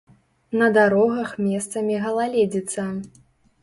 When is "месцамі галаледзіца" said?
1.51-2.93